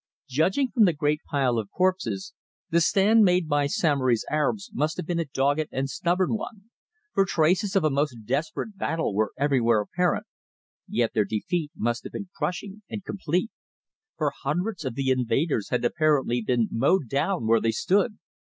[0.27, 2.33] Judging from the great pile of corpses,
[2.71, 6.71] the stand made by Samory's Arabs must have been a dogged and stubborn one,
[7.13, 10.25] for traces of a most desperate battle were everywhere apparent,
[10.87, 13.51] yet their defeat must have been crushing and complete,
[14.17, 18.17] for hundreds of the invaders had apparently been mowed down where they had stood.